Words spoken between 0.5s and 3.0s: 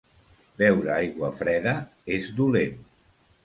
Beure aigua freda és dolent.